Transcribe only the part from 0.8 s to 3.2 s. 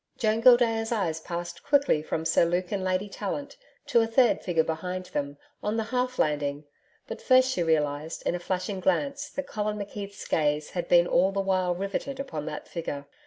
eyes passed quickly from Sir Luke and Lady